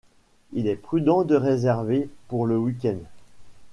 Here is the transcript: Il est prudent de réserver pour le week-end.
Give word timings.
Il 0.53 0.65
est 0.65 0.77
prudent 0.77 1.23
de 1.23 1.35
réserver 1.35 2.09
pour 2.27 2.47
le 2.47 2.57
week-end. 2.57 2.97